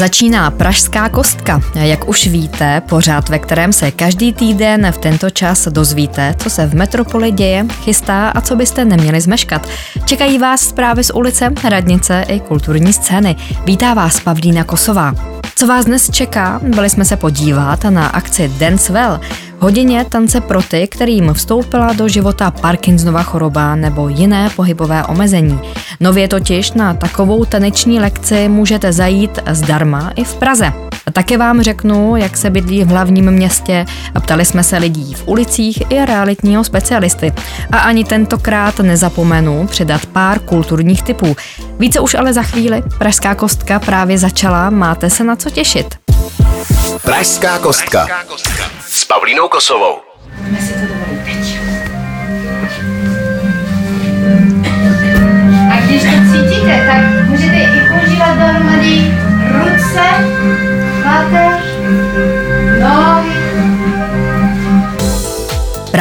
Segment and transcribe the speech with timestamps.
[0.00, 1.60] Začíná Pražská kostka.
[1.74, 6.66] Jak už víte, pořád, ve kterém se každý týden v tento čas dozvíte, co se
[6.66, 9.68] v metropoli děje, chystá a co byste neměli zmeškat.
[10.04, 13.36] Čekají vás zprávy z ulice, radnice i kulturní scény.
[13.64, 15.14] Vítá vás Pavlína Kosová.
[15.54, 16.60] Co vás dnes čeká?
[16.62, 19.20] Byli jsme se podívat na akci Dance Well,
[19.60, 25.60] hodině tance pro ty, kterým vstoupila do života Parkinsonova choroba nebo jiné pohybové omezení.
[26.00, 30.72] Nově totiž na takovou taneční lekci můžete zajít zdarma i v Praze.
[31.12, 33.86] Také vám řeknu, jak se bydlí v hlavním městě.
[34.20, 37.32] Ptali jsme se lidí v ulicích i realitního specialisty.
[37.72, 41.36] A ani tentokrát nezapomenu přidat pár kulturních typů.
[41.78, 42.82] Více už ale za chvíli.
[42.98, 45.94] Pražská kostka právě začala, máte se na co těšit.
[47.02, 48.06] Pražská kostka
[48.88, 50.00] s Pavlínou Kosovou.
[51.06, 51.09] A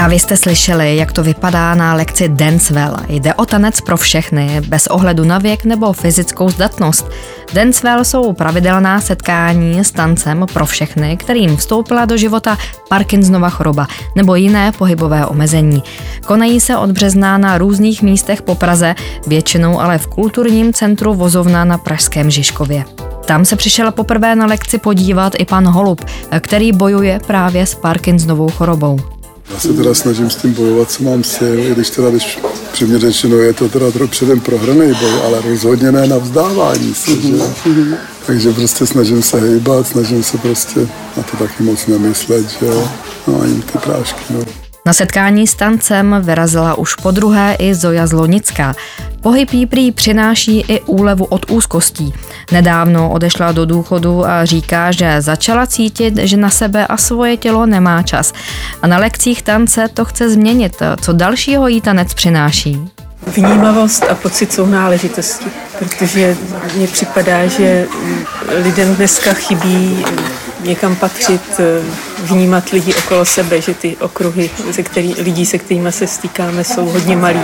[0.10, 2.96] Právě jste slyšeli, jak to vypadá na lekci Dancewell.
[3.10, 7.10] Jde o tanec pro všechny, bez ohledu na věk nebo fyzickou zdatnost.
[7.54, 12.58] Dancewell jsou pravidelná setkání s tancem pro všechny, kterým vstoupila do života
[12.90, 15.84] Parkinsonova choroba nebo jiné pohybové omezení.
[16.26, 18.96] Konají se od března na různých místech po Praze,
[19.28, 22.86] většinou ale v kulturním centru Vozovna na Pražském Žižkově.
[23.26, 26.06] Tam se přišel poprvé na lekci podívat i pan Holub,
[26.40, 29.19] který bojuje právě s Parkinsonovou chorobou.
[29.50, 32.40] Já se teda snažím s tím bojovat, co mám sil, i když teda, když
[32.72, 37.22] přímě řečeno, je to teda trochu předem prohraný boj, ale rozhodně ne na vzdávání se,
[37.22, 37.38] že?
[38.26, 40.80] Takže prostě snažím se hejbat, snažím se prostě
[41.18, 42.90] na to taky moc nemyslet, že jo.
[43.28, 44.69] No jim ty prášky, no.
[44.90, 48.76] Na setkání s tancem vyrazila už po druhé i Zoja Zlonická.
[49.22, 52.14] Pohyb jí prý přináší i úlevu od úzkostí.
[52.52, 57.66] Nedávno odešla do důchodu a říká, že začala cítit, že na sebe a svoje tělo
[57.66, 58.34] nemá čas.
[58.82, 60.82] A na lekcích tance to chce změnit.
[61.02, 62.90] Co dalšího jí tanec přináší?
[63.28, 65.46] Vnímavost a pocit sounáležitosti,
[65.80, 66.38] protože
[66.76, 67.88] mně připadá, že
[68.64, 70.06] lidem dneska chybí
[70.64, 71.42] někam patřit,
[72.24, 76.86] vnímat lidi okolo sebe, že ty okruhy se který, lidí, se kterými se stýkáme, jsou
[76.86, 77.42] hodně malý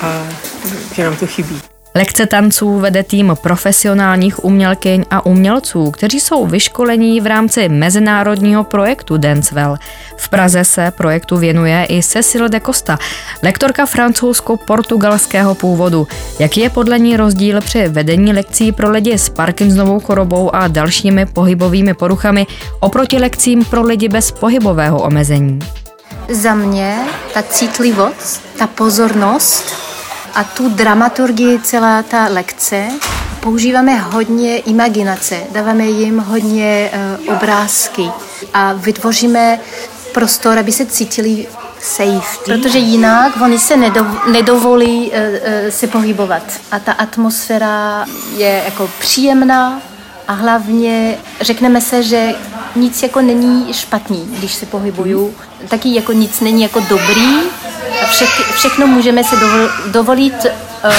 [0.00, 0.26] a
[0.94, 1.71] že nám to chybí.
[1.94, 9.16] Lekce tanců vede tým profesionálních umělkyň a umělců, kteří jsou vyškolení v rámci mezinárodního projektu
[9.16, 9.76] Dancewell.
[10.16, 12.98] V Praze se projektu věnuje i Cecil de Costa,
[13.42, 16.08] lektorka francouzsko-portugalského původu.
[16.38, 21.26] Jaký je podle ní rozdíl při vedení lekcí pro lidi s Parkinsonovou chorobou a dalšími
[21.26, 22.46] pohybovými poruchami
[22.80, 25.58] oproti lekcím pro lidi bez pohybového omezení?
[26.28, 26.98] Za mě
[27.34, 29.91] ta citlivost, ta pozornost
[30.34, 32.88] a tu dramaturgii celá ta lekce
[33.40, 36.90] používáme hodně imaginace, dáváme jim hodně
[37.26, 38.10] uh, obrázky
[38.54, 39.60] a vytvoříme
[40.14, 41.46] prostor, aby se cítili
[41.80, 43.76] safe, protože jinak oni se
[44.32, 46.42] nedovolí uh, uh, se pohybovat.
[46.70, 48.06] A ta atmosféra
[48.36, 49.82] je jako příjemná
[50.28, 52.28] a hlavně řekneme se, že
[52.76, 55.34] nic jako není špatný, když se pohybuju.
[55.68, 57.38] Taky jako nic není jako dobrý,
[58.26, 59.36] vše, všechno můžeme se
[59.86, 60.90] dovolit uh,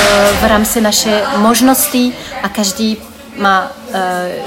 [0.42, 2.14] v rámci naše možnosti
[2.44, 2.98] a každý
[3.38, 3.96] má uh,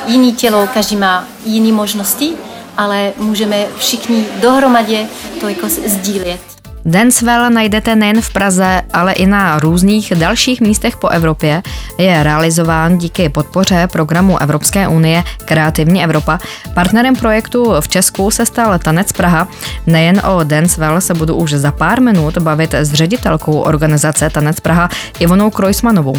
[0.06, 2.32] jiný tělo, každý má jiné možnosti,
[2.76, 5.06] ale můžeme všichni dohromadě
[5.40, 6.55] to jako sdílet.
[6.86, 11.62] Dancewell najdete nejen v Praze, ale i na různých dalších místech po Evropě.
[11.98, 16.38] Je realizován díky podpoře programu Evropské unie Kreativní Evropa.
[16.74, 19.48] Partnerem projektu v Česku se stal Tanec Praha.
[19.86, 24.88] Nejen o Dancewell se budu už za pár minut bavit s ředitelkou organizace Tanec Praha
[25.18, 26.14] Ivonou Krojsmanovou.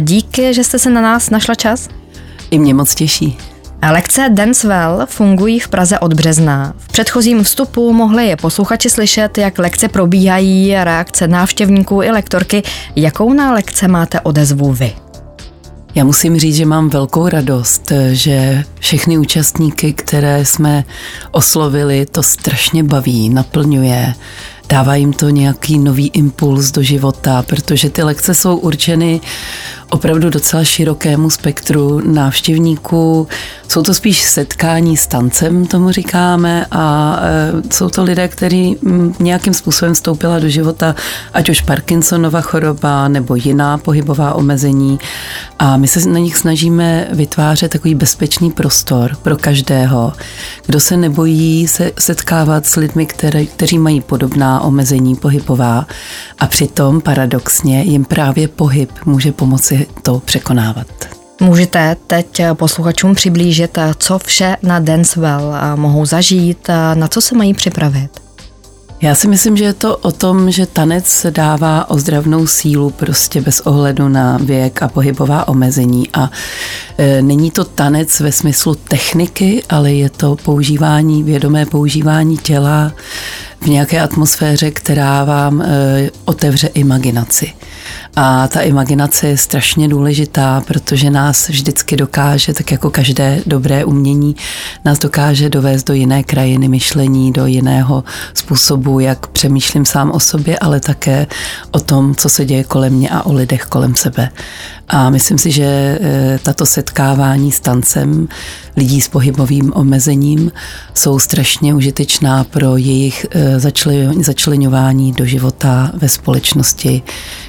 [0.00, 1.88] Díky, že jste se na nás našla čas.
[2.50, 3.38] I mě moc těší.
[3.82, 6.74] Lekce Dancewell fungují v Praze od března.
[6.78, 12.62] V předchozím vstupu mohli posluchači slyšet, jak lekce probíhají, reakce návštěvníků i lektorky.
[12.96, 14.92] Jakou na lekce máte odezvu vy?
[15.94, 20.84] Já musím říct, že mám velkou radost, že všechny účastníky, které jsme
[21.30, 24.14] oslovili, to strašně baví, naplňuje
[24.68, 29.20] dává jim to nějaký nový impuls do života, protože ty lekce jsou určeny
[29.90, 33.28] opravdu docela širokému spektru návštěvníků.
[33.68, 38.76] Jsou to spíš setkání s tancem, tomu říkáme, a e, jsou to lidé, kteří
[39.20, 40.94] nějakým způsobem vstoupila do života,
[41.32, 44.98] ať už Parkinsonova choroba nebo jiná pohybová omezení.
[45.58, 50.12] A my se na nich snažíme vytvářet takový bezpečný prostor pro každého,
[50.66, 55.86] kdo se nebojí se setkávat s lidmi, které, kteří mají podobná omezení pohybová
[56.38, 60.86] a přitom paradoxně jim právě pohyb může pomoci to překonávat.
[61.40, 68.27] Můžete teď posluchačům přiblížit, co vše na Dancewell mohou zažít, na co se mají připravit?
[69.00, 73.60] Já si myslím, že je to o tom, že tanec dává ozdravnou sílu prostě bez
[73.60, 76.30] ohledu na věk a pohybová omezení a
[76.98, 82.92] e, není to tanec ve smyslu techniky, ale je to používání, vědomé používání těla
[83.60, 85.66] v nějaké atmosféře, která vám e,
[86.24, 87.52] otevře imaginaci.
[88.20, 94.36] A ta imaginace je strašně důležitá, protože nás vždycky dokáže, tak jako každé dobré umění,
[94.84, 98.04] nás dokáže dovést do jiné krajiny myšlení, do jiného
[98.34, 101.26] způsobu, jak přemýšlím sám o sobě, ale také
[101.70, 104.30] o tom, co se děje kolem mě a o lidech kolem sebe.
[104.88, 108.28] A myslím si, že e, tato setkávání s tancem
[108.78, 110.52] lidí s pohybovým omezením
[110.94, 113.60] jsou strašně užitečná pro jejich e,
[114.22, 117.02] začlenování do života ve společnosti,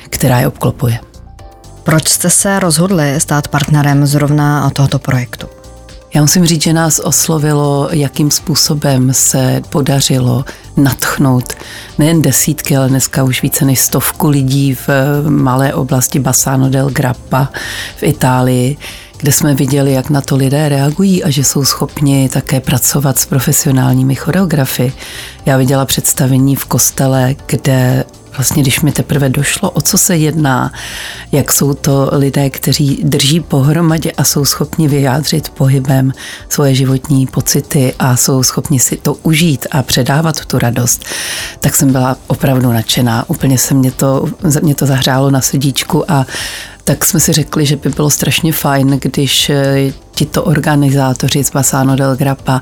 [0.10, 1.00] která je obklopuje.
[1.84, 5.48] Proč jste se rozhodli stát partnerem zrovna tohoto projektu?
[6.14, 10.46] Já musím říct, že nás oslovilo, jakým způsobem se podařilo
[10.78, 11.54] natchnout
[11.98, 14.90] nejen desítky, ale dneska už více než stovku lidí v
[15.30, 17.50] malé oblasti Bassano del Grappa
[17.98, 18.78] v Itálii,
[19.19, 23.25] kde jsme viděli, jak na to lidé reagují a že jsou schopni také pracovat s
[23.25, 24.94] profesionálními choreografy.
[25.45, 28.06] Já viděla představení v kostele, kde
[28.40, 30.72] vlastně, když mi teprve došlo, o co se jedná,
[31.32, 36.14] jak jsou to lidé, kteří drží pohromadě a jsou schopni vyjádřit pohybem
[36.50, 41.06] svoje životní pocity a jsou schopni si to užít a předávat tu radost,
[41.60, 43.30] tak jsem byla opravdu nadšená.
[43.30, 44.26] Úplně se mě to,
[44.62, 46.26] mě to zahřálo na srdíčku a
[46.84, 49.52] tak jsme si řekli, že by bylo strašně fajn, když
[50.19, 52.62] tito organizátoři z Basano del Grappa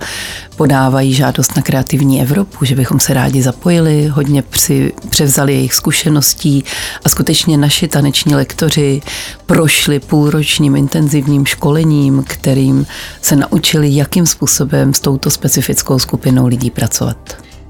[0.55, 6.63] podávají žádost na kreativní Evropu, že bychom se rádi zapojili, hodně při, převzali jejich zkušeností
[7.05, 9.01] a skutečně naši taneční lektoři
[9.45, 12.85] prošli půlročním intenzivním školením, kterým
[13.21, 17.17] se naučili, jakým způsobem s touto specifickou skupinou lidí pracovat.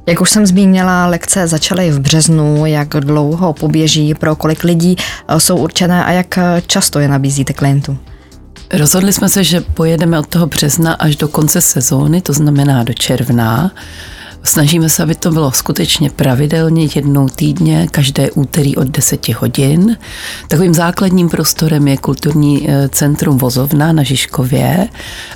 [0.06, 5.40] Jak už jsem zmínila, lekce začaly v březnu, jak dlouho poběží, pro kolik lidí eh,
[5.40, 8.00] jsou určené a jak eh, často je nabízíte klientům?
[8.74, 12.94] Rozhodli jsme se, že pojedeme od toho března až do konce sezóny, to znamená do
[12.94, 13.72] června.
[14.44, 19.98] Snažíme se, aby to bylo skutečně pravidelně jednou týdně, každé úterý od 10 hodin.
[20.48, 24.88] Takovým základním prostorem je kulturní eh, centrum Vozovna na Žižkově,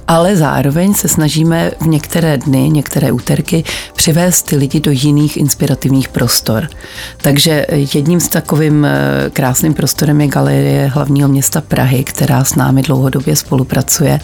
[0.08, 3.64] ale zároveň se snažíme v některé dny, některé úterky
[3.96, 6.68] přivést ty lidi do jiných inspirativních prostor.
[7.18, 12.82] Takže jedním z takovým eh, krásným prostorem je Galerie hlavního města Prahy, která s námi
[12.82, 14.20] dlouhodobě spolupracuje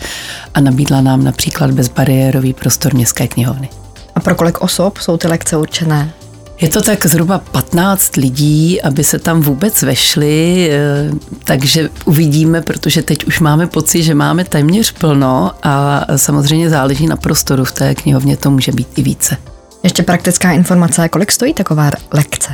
[0.54, 3.70] a nabídla nám například bezbariérový prostor městské knihovny.
[4.18, 6.14] A pro kolik osob jsou ty lekce určené?
[6.62, 11.12] Je to tak zhruba 15 lidí, aby se tam vůbec vešli, eh,
[11.44, 17.16] takže uvidíme, protože teď už máme pocit, že máme téměř plno a samozřejmě záleží na
[17.16, 17.66] prostoru.
[17.66, 19.38] V té knihovně to může být i více.
[19.84, 22.54] Ještě praktická informace, kolik stojí taková lekce?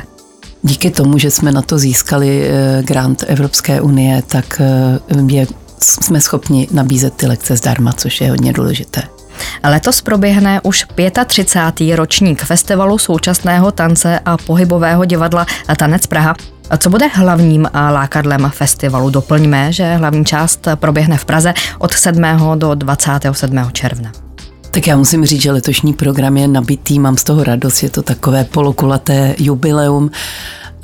[0.62, 5.46] Díky tomu, že jsme na to získali eh, grant Evropské unie, tak eh, je,
[5.82, 9.02] jsme schopni nabízet ty lekce zdarma, což je hodně důležité.
[9.64, 10.84] Letos proběhne už
[11.26, 11.96] 35.
[11.96, 15.46] ročník festivalu současného tance a pohybového divadla
[15.76, 16.34] Tanec Praha.
[16.78, 19.10] Co bude hlavním lákadlem festivalu?
[19.10, 22.22] Doplňme, že hlavní část proběhne v Praze od 7.
[22.54, 23.58] do 27.
[23.72, 24.12] června.
[24.70, 28.02] Tak já musím říct, že letošní program je nabitý, mám z toho radost, je to
[28.02, 30.10] takové polokulaté jubileum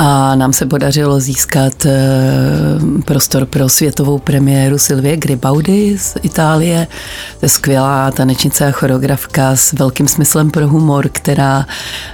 [0.02, 1.98] a nám se podařilo získat eh,
[3.04, 6.86] prostor pro světovou premiéru Silvie Gribaudi z Itálie.
[7.40, 11.66] To je skvělá tanečnice a choreografka s velkým smyslem pro humor, která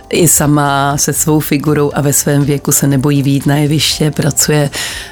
[0.09, 4.71] i sama se svou figurou a ve svém věku se nebojí výjít na jeviště, pracuje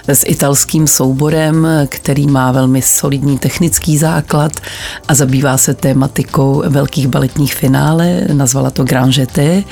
[0.09, 4.53] s italským souborem, který má velmi solidní technický základ
[5.09, 9.63] a zabývá se tématikou velkých baletních finále, nazvala to Grand Jeté.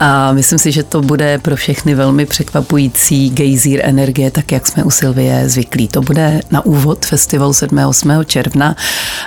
[0.00, 4.84] A myslím si, že to bude pro všechny velmi překvapující gejzír energie, tak jak jsme
[4.84, 5.88] u Silvie zvyklí.
[5.88, 7.78] To bude na úvod festivalu 7.
[7.78, 8.10] 8.
[8.26, 8.76] června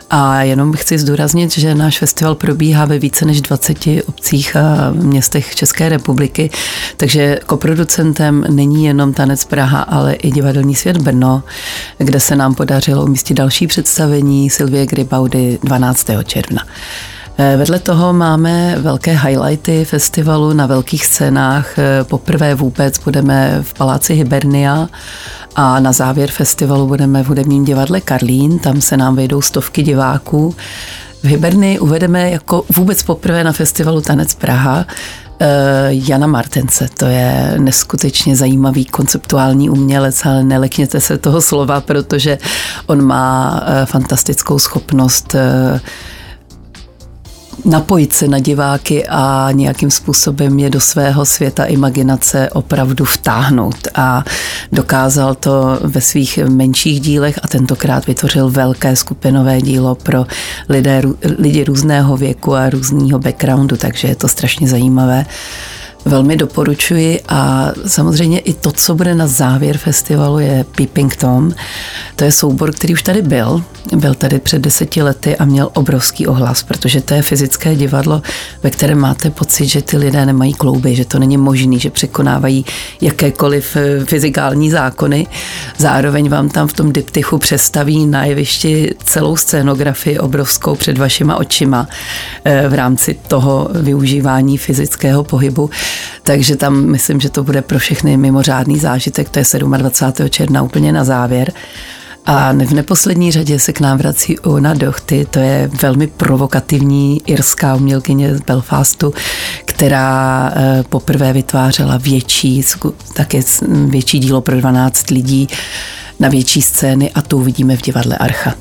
[0.10, 3.78] a jenom chci zdůraznit, že náš festival probíhá ve více než 20
[4.08, 6.50] obcích a městech České republiky,
[6.98, 11.44] takže koproducentem není jenom Tanec Praha, ale i Divadelní svět Brno,
[11.98, 16.08] kde se nám podařilo umístit další představení Silvie Gribaudy 12.
[16.24, 16.64] června.
[17.38, 21.80] Eh, vedle toho máme velké highlighty festivalu na velkých scénách.
[21.80, 24.88] Eh, poprvé vůbec budeme v Paláci Hibernia
[25.56, 28.60] a na závěr festivalu budeme v hudebním divadle Karlín.
[28.60, 30.56] Tam se nám vejdou stovky diváků.
[31.24, 34.86] V Hybernii uvedeme jako vůbec poprvé na festivalu Tanec Praha
[35.40, 35.48] eh,
[35.90, 36.90] Jana Martence.
[36.98, 42.38] To je neskutečně zajímavý konceptuální umělec, ale nelekněte se toho slova, protože
[42.86, 45.36] on má fantastickou schopnost
[47.66, 53.88] napojit se na diváky a nějakým způsobem je do svého světa imaginace opravdu vtáhnout.
[53.96, 54.24] A
[54.72, 60.26] dokázal to ve svých menších dílech a tentokrát vytvořil velké skupinové dílo pro
[60.70, 61.02] lidé,
[61.38, 65.26] lidi různého věku a různého backgroundu, takže je to strašně zajímavé
[66.06, 71.52] velmi doporučuji a samozřejmě i to, co bude na závěr festivalu, je Peeping Tom.
[72.16, 73.64] To je soubor, který už tady byl.
[73.96, 78.22] Byl tady před deseti lety a měl obrovský ohlas, protože to je fyzické divadlo,
[78.64, 82.66] ve kterém máte pocit, že ty lidé nemají klouby, že to není možný, že překonávají
[83.02, 85.28] jakékoliv eh, fyzikální zákony.
[85.78, 91.88] Zároveň vám tam v tom diptychu přestaví na jevišti celou scénografii obrovskou před vašima očima
[92.46, 95.70] eh, v rámci toho využívání fyzického pohybu.
[96.24, 99.46] Takže tam myslím, že to bude pro všechny mimořádný zážitek, to je
[99.78, 100.30] 27.
[100.30, 101.54] června úplně na závěr.
[102.26, 107.76] A v neposlední řadě se k nám vrací Una Dochty, to je velmi provokativní irská
[107.76, 109.14] umělkyně z Belfastu,
[109.66, 112.64] která eh, poprvé vytvářela větší,
[113.14, 113.40] také
[113.86, 115.48] větší dílo pro 12 lidí
[116.20, 118.54] na větší scény a tu uvidíme v divadle Archa.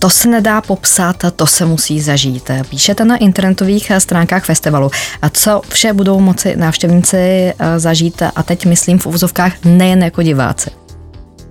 [0.00, 2.50] To se nedá popsat, to se musí zažít.
[2.68, 4.90] Píšete na internetových stránkách festivalu.
[5.22, 10.22] A co vše budou moci návštěvníci eh, zažít, a teď myslím v uvozovkách nejen jako
[10.22, 10.70] diváci?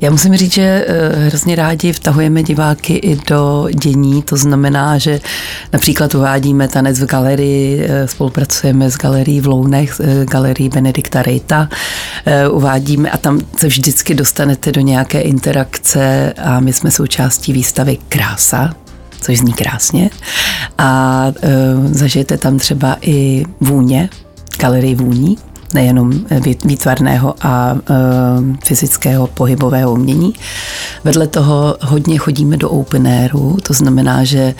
[0.01, 5.19] Já musím říct, že eh, hrozně rádi vtahujeme diváky i do dění, to znamená, že
[5.73, 11.69] například uvádíme tanec v galerii, eh, spolupracujeme s galerií v Lounech, eh, galerii Benedikta Rejta,
[12.51, 18.73] uvádíme a tam se vždycky dostanete do nějaké interakce a my jsme součástí výstavy Krása,
[19.21, 20.09] což zní krásně.
[20.77, 21.25] A
[21.91, 24.09] zažijete tam třeba i vůně,
[24.59, 25.37] galerii vůní,
[25.73, 26.13] nejenom
[26.65, 27.93] výtvarného a e,
[28.65, 30.33] fyzického pohybového umění.
[31.03, 34.53] Vedle toho hodně chodíme do open airu, to znamená, že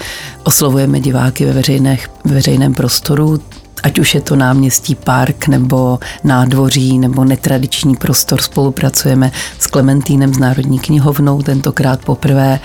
[0.44, 3.40] oslovujeme diváky ve, veřejných, ve veřejném prostoru,
[3.84, 10.38] ať už je to náměstí park nebo nádvoří nebo netradiční prostor, spolupracujeme s Klementínem z
[10.38, 12.60] Národní knihovnou tentokrát poprvé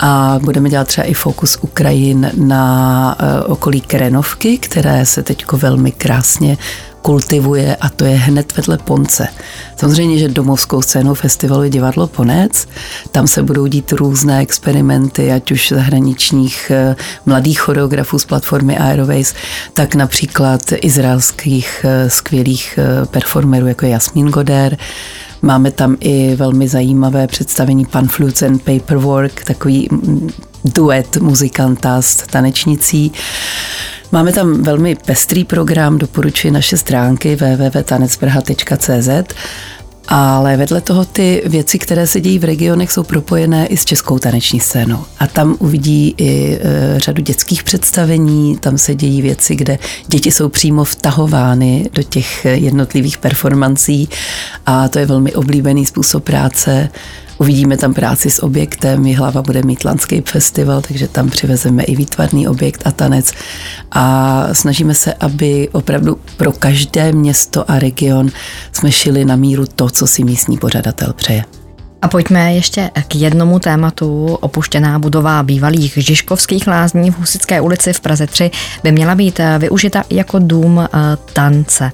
[0.00, 5.92] a budeme dělat třeba i fokus Ukrajin na e, okolí Krenovky, které se teď velmi
[5.92, 6.58] krásně
[7.06, 9.28] kultivuje a to je hned vedle Ponce.
[9.76, 12.68] Samozřejmě, že domovskou scénou festivalu je divadlo Ponec,
[13.12, 16.96] tam se budou dít různé experimenty, ať už zahraničních eh,
[17.26, 19.34] mladých choreografů z platformy Airways,
[19.74, 24.76] tak například izraelských eh, skvělých eh, performerů, jako Jasmín Goder,
[25.42, 30.30] Máme tam i velmi zajímavé představení Pan Flutes and Paperwork, takový mm,
[30.64, 33.12] duet muzikanta s tanečnicí.
[34.12, 39.08] Máme tam velmi pestrý program, doporučuji naše stránky www.tanecprha.cz
[40.08, 44.18] ale vedle toho ty věci, které se dějí v regionech, jsou propojené i s českou
[44.18, 45.04] taneční scénou.
[45.18, 50.48] A tam uvidí i e, řadu dětských představení, tam se dějí věci, kde děti jsou
[50.48, 54.08] přímo vtahovány do těch jednotlivých performancí
[54.66, 56.88] a to je velmi oblíbený způsob práce.
[57.38, 62.48] Uvidíme tam práci s objektem, Jihlava bude mít Landscape Festival, takže tam přivezeme i výtvarný
[62.48, 63.32] objekt a tanec
[63.92, 68.30] a snažíme se, aby opravdu pro každé město a region
[68.72, 71.55] jsme šili na míru to, co si místní pořadatel přeje.
[72.06, 74.38] A pojďme ještě k jednomu tématu.
[74.40, 78.50] Opuštěná budova bývalých Žižkovských lázní v Husické ulici v Praze 3
[78.82, 80.98] by měla být využita jako dům eh,
[81.32, 81.92] tance.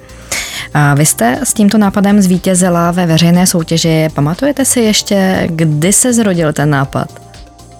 [0.94, 4.08] Vy jste s tímto nápadem zvítězila ve veřejné soutěži.
[4.14, 7.08] Pamatujete si ještě, kdy se zrodil ten nápad?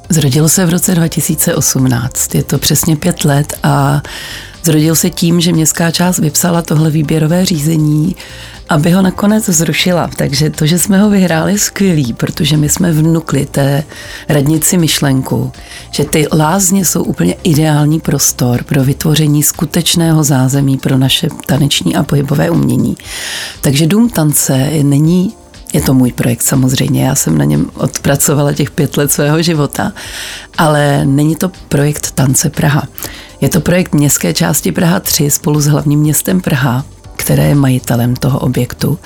[0.08, 2.34] Zrodil se v roce 2018.
[2.34, 4.02] Je to přesně pět let a
[4.64, 8.16] zrodil se tím, že městská část vypsala tohle výběrové řízení
[8.72, 10.10] aby ho nakonec zrušila.
[10.16, 13.84] Takže to, že jsme ho vyhráli, skvělý, protože my jsme vnukli té
[14.28, 15.52] radnici myšlenku,
[15.90, 22.02] že ty lázně jsou úplně ideální prostor pro vytvoření skutečného zázemí pro naše taneční a
[22.02, 22.96] pohybové umění.
[23.60, 25.32] Takže Dům tance není
[25.72, 29.92] je to můj projekt samozřejmě, já jsem na něm odpracovala těch pět let svého života,
[30.58, 32.82] ale není to projekt Tance Praha.
[33.42, 36.84] Je to projekt městské části Praha 3 spolu s hlavním městem Praha,
[37.22, 38.98] které je majitelem toho objektu.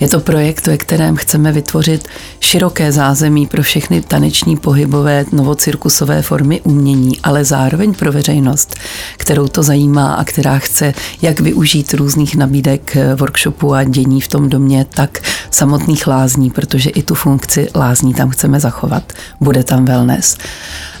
[0.00, 2.08] Je to projekt, ve kterém chceme vytvořit
[2.40, 8.74] široké zázemí pro všechny taneční, pohybové, novocirkusové formy umění, ale zároveň pro veřejnost,
[9.16, 14.28] kterou to zajímá a která chce jak využít různých nabídek eh, workshopů a dění v
[14.28, 15.18] tom domě, tak
[15.50, 19.12] samotných lázní, protože i tu funkci lázní tam chceme zachovat.
[19.40, 20.36] Bude tam wellness.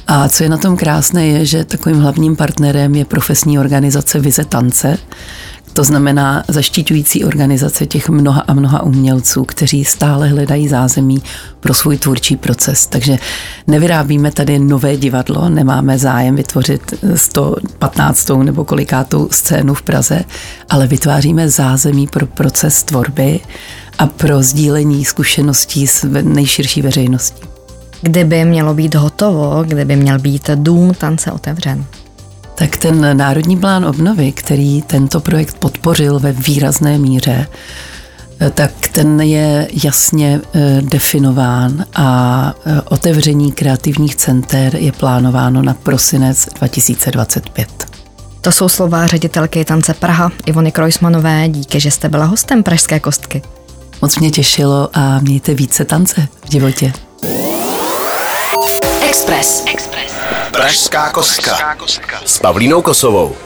[0.06, 4.44] A co je na tom krásné, je, že takovým hlavním partnerem je profesní organizace Vize
[4.44, 4.98] Tance,
[5.72, 11.22] to znamená zaštiťující organizace těch mnoha a mnoha umělců, kteří stále hledají zázemí
[11.60, 12.86] pro svůj tvůrčí proces.
[12.86, 13.18] Takže
[13.66, 18.30] nevyrábíme tady nové divadlo, nemáme zájem vytvořit 115.
[18.42, 20.24] nebo kolikátou scénu v Praze,
[20.70, 23.40] ale vytváříme zázemí pro proces tvorby
[23.98, 27.42] a pro sdílení zkušeností s nejširší veřejností.
[28.02, 31.84] Kdyby mělo být hotovo, kdyby měl být dům tance otevřen?
[32.54, 37.46] Tak ten Národní plán obnovy, který tento projekt podpořil ve výrazné míře,
[38.50, 46.46] tak ten je jasně eh, definován a eh, otevření kreativních center je plánováno na prosinec
[46.54, 47.86] 2025.
[48.40, 51.48] To jsou slova ředitelky tance Praha Ivony Krojsmanové.
[51.48, 53.42] Díky, že jste byla hostem Pražské kostky.
[54.02, 56.92] Moc mě těšilo a mějte více tance v životě.
[59.08, 59.64] Express.
[59.66, 60.12] Express.
[60.52, 61.76] Pražská kostka.
[62.26, 63.36] S Pavlínou Kosovou.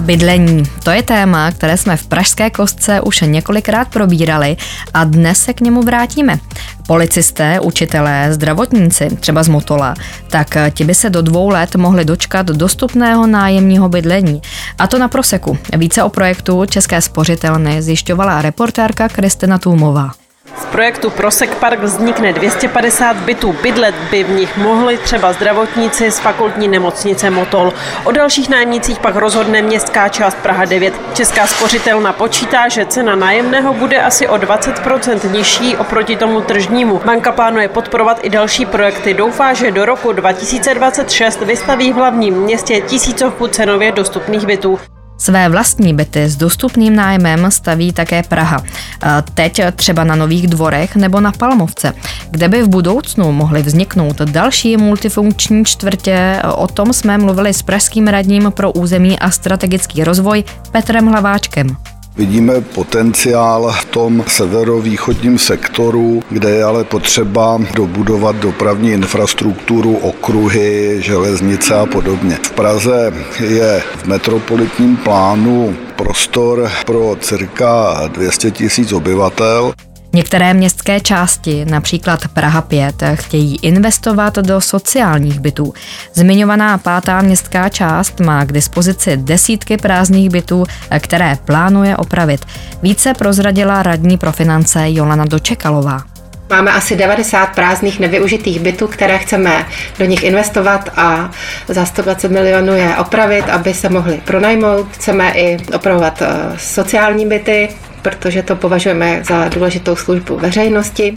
[0.00, 0.62] Bydlení.
[0.84, 4.56] To je téma, které jsme v Pražské kostce už několikrát probírali
[4.94, 6.38] a dnes se k němu vrátíme.
[6.86, 9.94] Policisté, učitelé, zdravotníci, třeba z Motola,
[10.30, 14.42] tak ti by se do dvou let mohli dočkat dostupného nájemního bydlení.
[14.78, 15.58] A to na proseku.
[15.76, 20.10] Více o projektu České spořitelny zjišťovala reportérka Kristina Tůmová.
[20.56, 23.56] Z projektu Prosek Park vznikne 250 bytů.
[23.62, 27.72] Bydlet by v nich mohli třeba zdravotníci z fakultní nemocnice Motol.
[28.04, 30.94] O dalších nájemnících pak rozhodne městská část Praha 9.
[31.14, 37.00] Česká spořitelna počítá, že cena nájemného bude asi o 20% nižší oproti tomu tržnímu.
[37.04, 39.14] Banka plánuje podporovat i další projekty.
[39.14, 44.78] Doufá, že do roku 2026 vystaví v hlavním městě tisícovku cenově dostupných bytů.
[45.20, 48.62] Své vlastní byty s dostupným nájmem staví také Praha.
[49.34, 51.92] Teď třeba na Nových dvorech nebo na Palmovce,
[52.30, 56.42] kde by v budoucnu mohly vzniknout další multifunkční čtvrtě.
[56.54, 61.76] O tom jsme mluvili s pražským radním pro území a strategický rozvoj Petrem Hlaváčkem.
[62.16, 71.74] Vidíme potenciál v tom severovýchodním sektoru, kde je ale potřeba dobudovat dopravní infrastrukturu, okruhy, železnice
[71.74, 72.38] a podobně.
[72.42, 79.72] V Praze je v metropolitním plánu prostor pro cirka 200 tisíc obyvatel.
[80.12, 85.74] Některé městské části, například Praha 5, chtějí investovat do sociálních bytů.
[86.14, 90.64] Zmiňovaná pátá městská část má k dispozici desítky prázdných bytů,
[90.98, 92.44] které plánuje opravit.
[92.82, 96.02] Více prozradila radní pro finance Jolana Dočekalová.
[96.50, 99.66] Máme asi 90 prázdných nevyužitých bytů, které chceme
[99.98, 101.30] do nich investovat a
[101.68, 104.86] za 120 milionů je opravit, aby se mohly pronajmout.
[104.92, 107.68] Chceme i opravovat eh, sociální byty,
[108.02, 111.14] protože to považujeme za důležitou službu veřejnosti.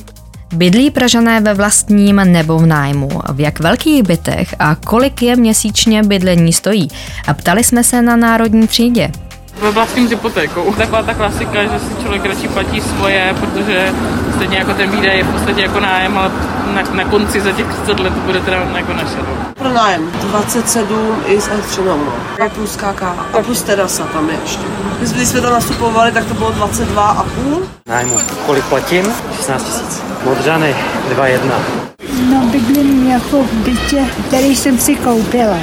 [0.53, 3.09] Bydlí Pražané ve vlastním nebo v nájmu?
[3.33, 6.87] V jak velkých bytech a kolik je měsíčně bydlení stojí?
[7.27, 9.11] A ptali jsme se na národní třídě.
[9.61, 10.73] Ve vlastním s hypotékou.
[10.73, 13.91] Taková ta klasika, že si člověk radši platí svoje, protože
[14.35, 16.31] stejně jako ten výdaj je v podstatě jako nájem, ale
[16.75, 19.52] na, na konci za těch 30 let to bude teda jako naše.
[19.63, 19.69] No.
[19.69, 22.13] Pro nájem 27 i s elektřinou, no.
[22.45, 23.01] A plus KK.
[23.01, 24.63] A plus terasa tam je ještě.
[24.99, 27.61] Když jsme to nastupovali, tak to bylo 22,5.
[27.87, 28.19] Nájmu.
[28.45, 29.05] Kolik platím?
[29.35, 30.03] 16 tisíc.
[30.23, 30.75] Modřany
[31.09, 31.51] 2,1.
[32.29, 35.57] No bydlím jako v bytě, který jsem si koupila.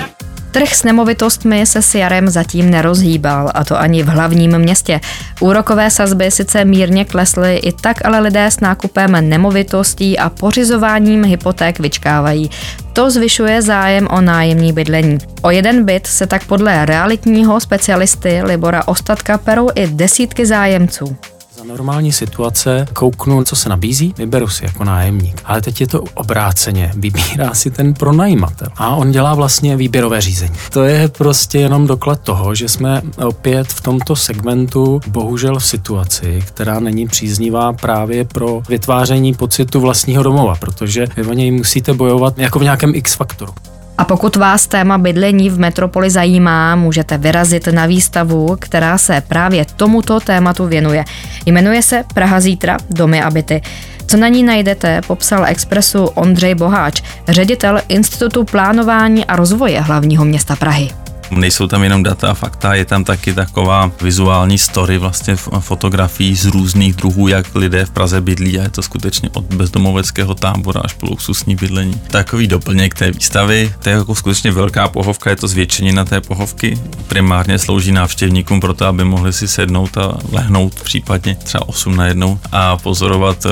[0.51, 5.01] Trh s nemovitostmi se s jarem zatím nerozhýbal, a to ani v hlavním městě.
[5.41, 11.79] Úrokové sazby sice mírně klesly, i tak ale lidé s nákupem nemovitostí a pořizováním hypoték
[11.79, 12.51] vyčkávají.
[12.93, 15.19] To zvyšuje zájem o nájemní bydlení.
[15.43, 21.17] O jeden byt se tak podle realitního specialisty Libora Ostatka perou i desítky zájemců.
[21.61, 25.43] Za normální situace kouknu, co se nabízí, vyberu si jako nájemník.
[25.45, 30.55] Ale teď je to obráceně, vybírá si ten pronajímatel a on dělá vlastně výběrové řízení.
[30.71, 36.43] To je prostě jenom doklad toho, že jsme opět v tomto segmentu bohužel v situaci,
[36.47, 42.39] která není příznivá právě pro vytváření pocitu vlastního domova, protože vy o něj musíte bojovat
[42.39, 43.53] jako v nějakém X faktoru.
[44.01, 49.65] A pokud vás téma bydlení v metropoli zajímá, můžete vyrazit na výstavu, která se právě
[49.77, 51.05] tomuto tématu věnuje.
[51.47, 53.63] Jmenuje se Praha zítra, domy a byty.
[54.07, 60.57] Co na ní najdete, popsal Expressu Ondřej Boháč, ředitel Institutu plánování a rozvoje hlavního města
[60.57, 61.00] Prahy.
[61.31, 66.47] Nejsou tam jenom data a fakta, je tam taky taková vizuální story vlastně fotografií z
[66.47, 70.93] různých druhů, jak lidé v Praze bydlí a je to skutečně od bezdomoveckého tábora až
[70.93, 72.01] po luxusní bydlení.
[72.11, 76.79] Takový doplněk té výstavy, to je jako skutečně velká pohovka, je to zvětšenina té pohovky.
[77.09, 82.07] Primárně slouží návštěvníkům pro to, aby mohli si sednout a lehnout případně třeba 8 na
[82.07, 83.51] jednou a pozorovat, eh,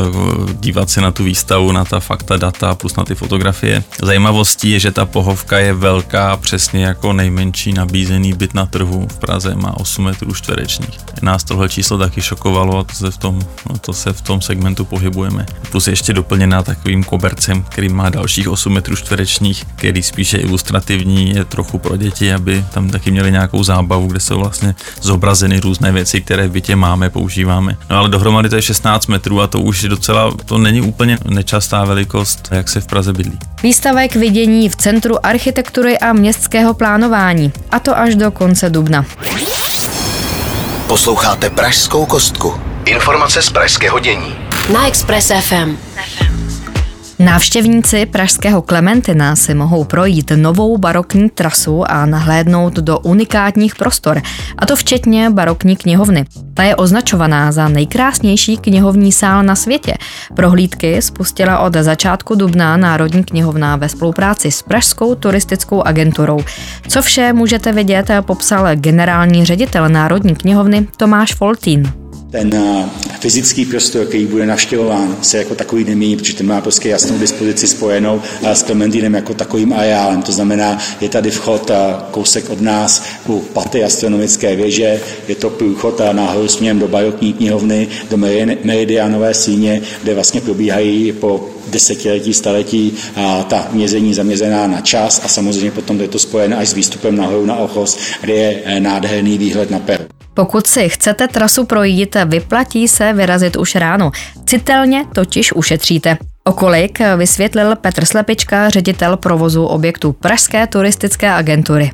[0.61, 3.85] dívat se na tu výstavu, na ta fakta, data plus na ty fotografie.
[4.03, 9.19] Zajímavostí je, že ta pohovka je velká, přesně jako nejmenší nabízený byt na trhu v
[9.19, 10.99] Praze, má 8 metrů čtverečních.
[11.23, 14.41] Nás tohle číslo taky šokovalo a to se v tom, no to se v tom
[14.41, 15.47] segmentu pohybujeme.
[15.71, 21.31] Plus je ještě doplněná takovým kobercem, který má dalších 8 metrů čtverečních, který spíše ilustrativní,
[21.31, 25.93] je trochu pro děti, aby tam taky měli nějakou zábavu, kde jsou vlastně zobrazeny různé
[25.93, 27.77] věci, které v bytě máme, používáme.
[27.91, 31.19] No ale dohromady to je 16 metrů a to už je docela, to není úplně
[31.25, 33.39] nečastá velikost, jak se v Praze bydlí.
[33.63, 39.05] Výstava k vidění v Centru architektury a městského plánování, a to až do konce dubna.
[40.87, 42.55] Posloucháte Pražskou kostku.
[42.85, 44.37] Informace z pražského dění.
[44.73, 45.77] Na Express FM.
[47.19, 54.23] Návštěvníci pražského Klementina si mohou projít novou barokní trasu a nahlédnout do unikátních prostor,
[54.59, 56.25] a to včetně barokní knihovny.
[56.55, 59.95] Ta je označovaná za nejkrásnější knihovní sál na světě.
[60.35, 66.41] Prohlídky spustila od začátku dubna Národní knihovna ve spolupráci s Pražskou turistickou agenturou.
[66.89, 71.93] Co vše můžete vidět, popsal generální ředitel Národní knihovny Tomáš Foltín
[72.31, 72.51] ten
[73.21, 77.69] fyzický prostor, který bude navštěvován, se jako takový nemění, protože ten má prostě jasnou dispozici
[77.69, 80.23] spojenou s Clementinem jako takovým areálem.
[80.23, 81.77] To znamená, je tady vchod eh,
[82.11, 87.33] kousek od nás u paty astronomické věže, je to průchod eh, nahoru směrem do barokní
[87.33, 88.17] knihovny, do
[88.65, 95.29] meridianové síně, kde vlastně probíhají po desetiletí, staletí a ta mězení zaměřená na čas a
[95.29, 99.71] samozřejmě potom je to spojené až s výstupem nahoru na Ochos, kde je nádherný výhled
[99.71, 100.18] na Peru.
[100.39, 104.11] Pokud si chcete trasu projít, vyplatí se vyrazit už ráno.
[104.47, 106.17] Citelně totiž ušetříte.
[106.45, 111.91] Okolik vysvětlil Petr Slepička, ředitel provozu objektu Pražské turistické agentury.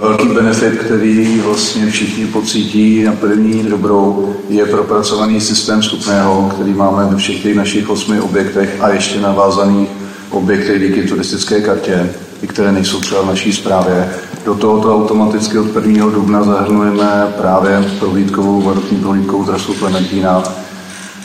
[0.00, 7.04] Velký benefit, který vlastně všichni pocítí na první dobrou, je propracovaný systém vstupného, který máme
[7.04, 9.88] ve všech těch našich osmi objektech a ještě navázaných
[10.30, 12.10] objektech díky turistické kartě,
[12.46, 14.08] které nejsou třeba v naší zprávě.
[14.46, 16.10] Do tohoto automaticky od 1.
[16.10, 20.42] dubna zahrnujeme právě prohlídkovou, barokní prohlídkovou trasu Klementína.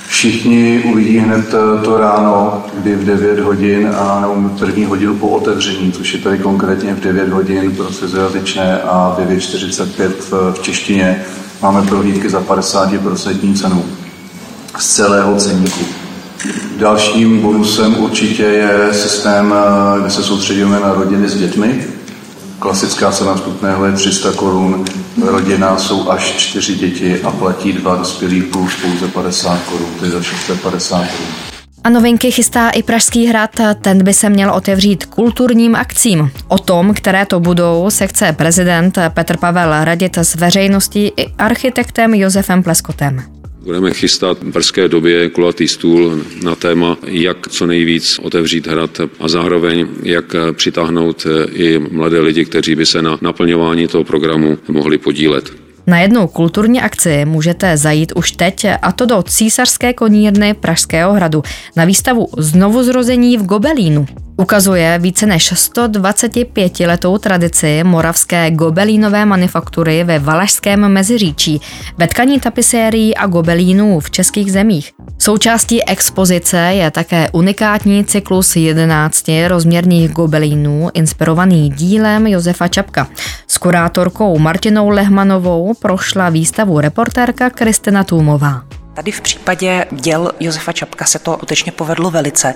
[0.08, 1.50] Všichni uvidí hned
[1.84, 6.38] to ráno, kdy v 9 hodin a nebo první hodinu po otevření, což je tady
[6.38, 10.12] konkrétně v 9 hodin pro cizojazyčné a 9.45
[10.54, 11.26] v češtině.
[11.62, 13.84] Máme prohlídky za 50% cenu
[14.78, 15.86] z celého ceníku.
[16.78, 19.56] Dalším bonusem určitě je systém,
[20.00, 21.88] kde se soustředíme na rodiny s dětmi,
[22.62, 24.86] Klasická cena vstupného je 300 korun,
[25.26, 30.12] rodina jsou až čtyři děti a platí dva dospělí plus pouze 50 korun, to je
[30.12, 31.28] za 650 korun.
[31.84, 33.50] A novinky chystá i Pražský hrad,
[33.82, 36.32] ten by se měl otevřít kulturním akcím.
[36.48, 42.14] O tom, které to budou, se chce prezident Petr Pavel radit s veřejností i architektem
[42.14, 43.41] Josefem Pleskotem.
[43.64, 49.28] Budeme chystat v brzké době kulatý stůl na téma, jak co nejvíc otevřít hrad a
[49.28, 55.52] zároveň jak přitáhnout i mladé lidi, kteří by se na naplňování toho programu mohli podílet.
[55.88, 61.44] Na jednu kulturní akci můžete zajít už teď, a to do císařské konírny Pražského hradu
[61.76, 64.06] na výstavu Znovuzrození v Gobelínu.
[64.42, 71.62] Ukazuje více než 125 letou tradici moravské gobelínové manufaktury ve Valašském Meziříčí,
[71.98, 74.92] ve tkaní tapisérií a gobelínů v českých zemích.
[75.18, 83.08] Součástí expozice je také unikátní cyklus 11 rozměrných gobelínů inspirovaný dílem Josefa Čapka.
[83.48, 88.81] S kurátorkou Martinou Lehmanovou prošla výstavu reportérka Kristina Tůmová.
[88.94, 92.54] Tady v případě děl Josefa Čapka se to skutečně povedlo velice.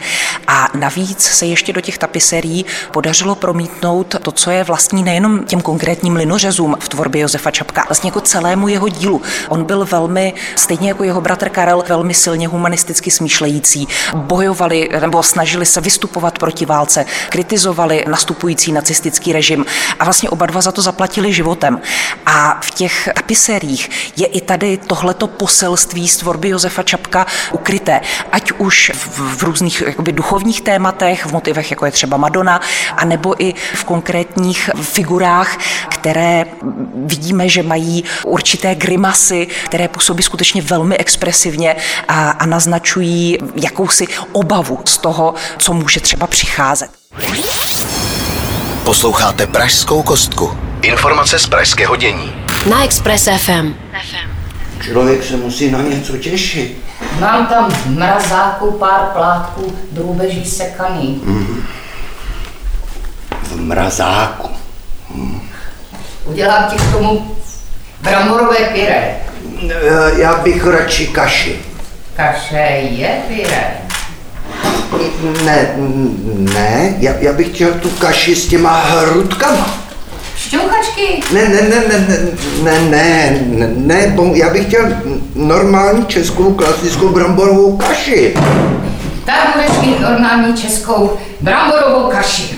[0.47, 5.61] A navíc se ještě do těch tapiserií podařilo promítnout to, co je vlastní nejenom těm
[5.61, 9.21] konkrétním linořezům v tvorbě Josefa Čapka, vlastně jako celému jeho dílu.
[9.49, 13.87] On byl velmi, stejně jako jeho bratr Karel, velmi silně humanisticky smýšlející.
[14.15, 19.65] Bojovali nebo snažili se vystupovat proti válce, kritizovali nastupující nacistický režim
[19.99, 21.81] a vlastně oba dva za to zaplatili životem.
[22.25, 28.91] A v těch tapiseriích je i tady tohleto poselství tvorby Josefa Čapka ukryté, ať už
[28.95, 32.61] v, v různých jakoby, duchovních tématech, v motivech, jako je třeba Madonna,
[32.97, 35.57] anebo i v konkrétních figurách,
[35.89, 36.45] které
[37.05, 41.75] vidíme, že mají určité grimasy, které působí skutečně velmi expresivně
[42.07, 46.89] a, a naznačují jakousi obavu z toho, co může třeba přicházet.
[48.83, 50.57] Posloucháte Pražskou kostku.
[50.81, 52.33] Informace z pražského dění.
[52.69, 53.73] Na Express FM.
[54.81, 56.77] Člověk se musí na něco těšit.
[57.19, 61.21] Mám tam v mrazáku pár plátků drůbeží sekaný.
[61.23, 61.63] Mm.
[63.43, 64.49] V mrazáku.
[65.15, 65.41] Mm.
[66.25, 67.35] Udělám ti k tomu
[68.01, 69.15] bramborové pyré.
[70.17, 71.59] Já bych radši kaši.
[72.15, 73.71] Kaše je pyré.
[75.43, 75.75] Ne,
[76.53, 79.84] ne, já, já bych chtěl tu kaši s těma hrudkama.
[80.45, 81.23] Šťouchačky?
[81.33, 82.17] Ne, ne, ne, ne, ne,
[82.63, 84.85] ne, ne, ne, ne, já bych chtěl
[85.35, 88.33] normální českou klasickou bramborovou kaši.
[89.25, 92.54] Tak budeš mít normální českou bramborovou kaši.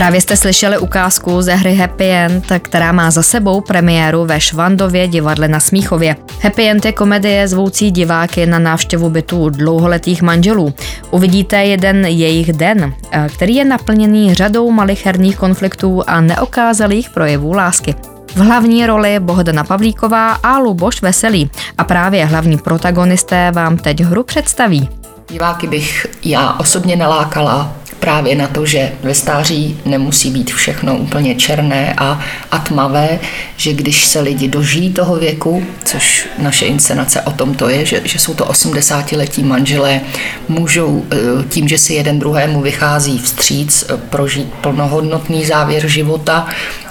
[0.00, 5.08] Právě jste slyšeli ukázku ze hry Happy End, která má za sebou premiéru ve Švandově
[5.08, 6.16] divadle na Smíchově.
[6.42, 10.74] Happy End je komedie zvoucí diváky na návštěvu bytů dlouholetých manželů.
[11.10, 12.94] Uvidíte jeden jejich den,
[13.34, 17.94] který je naplněný řadou malicherných konfliktů a neokázalých projevů lásky.
[18.34, 24.22] V hlavní roli Bohdana Pavlíková a Luboš Veselý a právě hlavní protagonisté vám teď hru
[24.22, 24.88] představí.
[25.30, 31.34] Diváky bych já osobně nalákala právě na to, že ve stáří nemusí být všechno úplně
[31.34, 33.18] černé a, a tmavé,
[33.56, 38.00] že když se lidi dožijí toho věku, což naše inscenace o tom to je, že,
[38.04, 40.00] že jsou to 80-letí manželé,
[40.48, 41.16] můžou eh,
[41.48, 46.48] tím, že si jeden druhému vychází vstříc, eh, prožít plnohodnotný závěr života,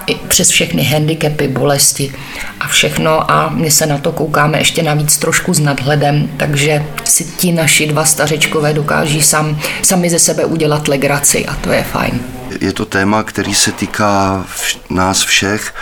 [0.10, 2.14] i přes všechny handicapy, bolesti
[2.60, 7.24] a všechno a my se na to koukáme ještě navíc trošku s nadhledem, takže si
[7.24, 12.20] ti naši dva stařečkové dokáží sam, sami ze sebe udělat legraci a to je fajn.
[12.62, 14.46] Je to téma, který se týká
[14.90, 15.74] nás všech,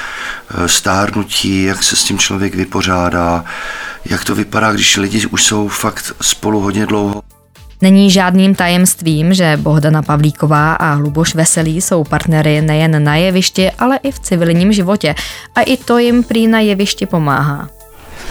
[0.63, 3.43] eh, stárnutí, jak se s tím člověk vypořádá,
[4.05, 7.21] jak to vypadá, když lidi už jsou fakt spolu hodně dlouho.
[7.81, 13.99] Není žádným tajemstvím, že Bohdana Pavlíková a Luboš Veselý jsou partnery nejen na jevišti, ale
[14.03, 15.15] i v civilním životě.
[15.55, 17.69] A i to jim prý na jevišti pomáhá.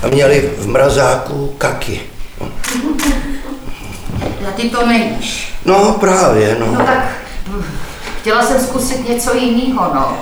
[0.02, 2.00] A měli v mrazáku kaky.
[4.40, 5.54] Já ty to nevíš.
[5.64, 6.66] No právě, no.
[6.72, 7.16] No tak
[8.20, 10.16] chtěla jsem zkusit něco jiného, no.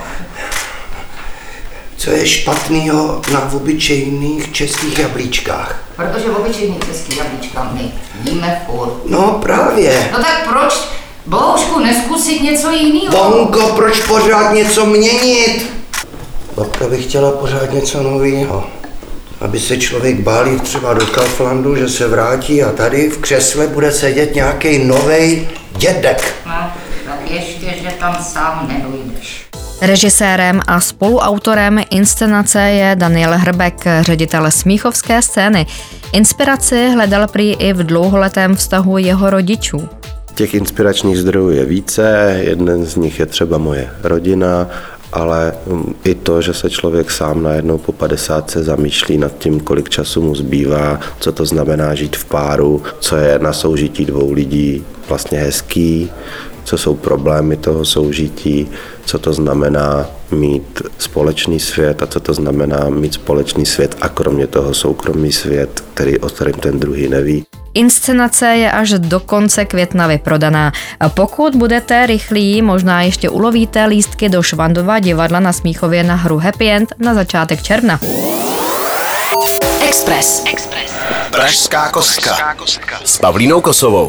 [2.05, 5.85] Co je špatného na obyčejných českých jablíčkách?
[5.97, 7.93] Protože v obyčejných českých jablíčka my
[8.31, 8.93] jíme furt.
[9.07, 10.09] No právě.
[10.13, 10.75] No tak proč,
[11.27, 13.17] Bohužku, neskusit něco jiného?
[13.17, 15.67] Bonko, proč pořád něco měnit?
[16.57, 18.65] Babka by chtěla pořád něco nového.
[19.41, 23.93] Aby se člověk bálí třeba do Kauflandu, že se vrátí a tady v křesle bude
[23.93, 26.35] sedět nějaký nový dědek.
[26.47, 26.73] No,
[27.07, 29.44] tak ještě, že tam sám nedojdeš.
[29.87, 35.67] Režisérem a spoluautorem inscenace je Daniel Hrbek, ředitel smíchovské scény.
[36.13, 39.89] Inspiraci hledal prý i v dlouholetém vztahu jeho rodičů.
[40.35, 44.69] Těch inspiračních zdrojů je více, jeden z nich je třeba moje rodina,
[45.13, 45.53] ale
[46.05, 50.23] i to, že se člověk sám najednou po 50 se zamýšlí nad tím, kolik času
[50.23, 55.39] mu zbývá, co to znamená žít v páru, co je na soužití dvou lidí vlastně
[55.39, 56.11] hezký,
[56.65, 58.69] co jsou problémy toho soužití,
[59.05, 64.47] co to znamená mít společný svět a co to znamená mít společný svět a kromě
[64.47, 67.45] toho soukromý svět, který o kterém ten druhý neví.
[67.75, 70.73] Inscenace je až do konce května vyprodaná.
[71.15, 76.71] Pokud budete rychlí, možná ještě ulovíte lístky do Švandova divadla na Smíchově na hru Happy
[76.71, 78.01] End na začátek června.
[79.89, 80.43] Express.
[80.53, 80.93] Express.
[81.31, 82.55] Pražská kostka.
[83.05, 84.09] S Pavlínou Kosovou.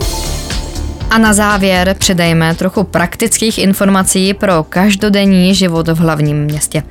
[1.09, 6.83] A na závěr předejme trochu praktických informací pro každodenní život v hlavním městě.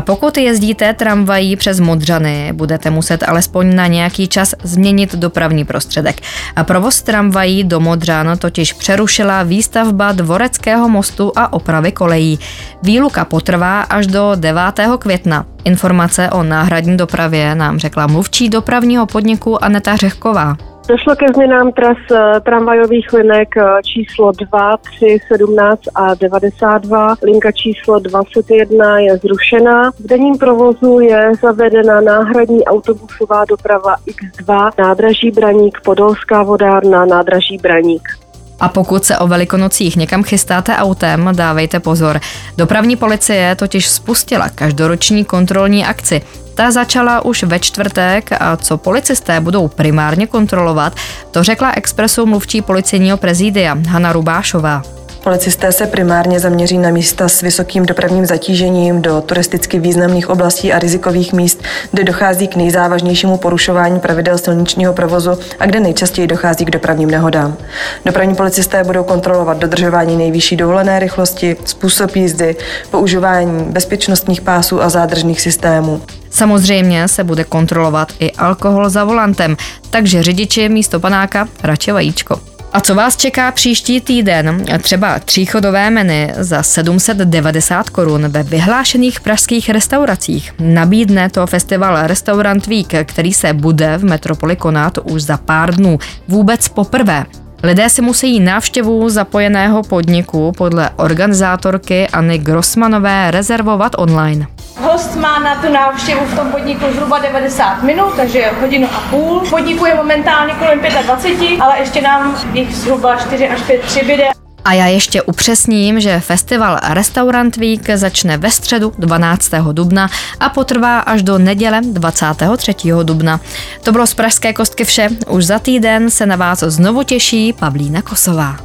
[0.00, 6.20] Pokud jezdíte tramvají přes Modřany, budete muset alespoň na nějaký čas změnit dopravní prostředek.
[6.56, 12.38] A provoz tramvají do Modřan totiž přerušila výstavba Dvoreckého mostu a opravy kolejí.
[12.82, 14.62] Výluka potrvá až do 9.
[14.98, 15.46] května.
[15.64, 20.73] Informace o náhradní dopravě nám řekla mluvčí dopravního podniku Aneta Řehková.
[20.88, 27.14] Došlo ke změnám tras eh, tramvajových linek eh, číslo 2, 3, 17 a 92.
[27.22, 29.90] Linka číslo 21 je zrušena.
[29.90, 38.23] V denním provozu je zavedena náhradní autobusová doprava X2, nádraží Braník, Podolská vodárna, nádraží Braník.
[38.60, 42.20] A pokud se o velikonocích někam chystáte autem, dávejte pozor.
[42.56, 46.22] Dopravní policie totiž spustila každoroční kontrolní akci.
[46.54, 50.96] Ta začala už ve čtvrtek a co policisté budou primárně kontrolovat,
[51.30, 54.82] to řekla Expressu mluvčí policejního prezidia Hanna Rubášová.
[55.24, 60.78] Policisté se primárně zaměří na místa s vysokým dopravním zatížením do turisticky významných oblastí a
[60.78, 66.70] rizikových míst, kde dochází k nejzávažnějšímu porušování pravidel silničního provozu a kde nejčastěji dochází k
[66.70, 67.56] dopravním nehodám.
[68.04, 72.56] Dopravní policisté budou kontrolovat dodržování nejvyšší dovolené rychlosti, způsob jízdy,
[72.90, 76.02] používání bezpečnostních pásů a zádržných systémů.
[76.30, 79.56] Samozřejmě se bude kontrolovat i alkohol za volantem,
[79.90, 82.53] takže řidiči místo panáka radši vajíčko.
[82.74, 84.64] A co vás čeká příští týden?
[84.82, 90.52] Třeba tříchodové menu za 790 korun ve vyhlášených pražských restauracích.
[90.58, 95.98] Nabídne to festival Restaurant Week, který se bude v Metropoli konat už za pár dnů.
[96.28, 97.26] Vůbec poprvé.
[97.62, 104.46] Lidé si musí návštěvu zapojeného podniku podle organizátorky Anny Grossmanové rezervovat online.
[104.80, 109.40] Host má na tu návštěvu v tom podniku zhruba 90 minut, takže hodinu a půl.
[109.50, 114.24] Podniku je momentálně kolem 25, ale ještě nám jich zhruba 4 až 5 přibyde.
[114.64, 119.50] A já ještě upřesním, že festival Restaurant Week začne ve středu 12.
[119.72, 120.08] dubna
[120.40, 122.74] a potrvá až do neděle 23.
[123.02, 123.40] dubna.
[123.82, 125.08] To bylo z Pražské kostky vše.
[125.28, 128.56] Už za týden se na vás znovu těší Pavlína Kosová.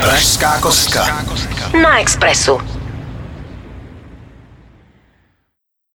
[0.00, 1.22] Pražská kostka.
[1.82, 2.79] Na Expressu.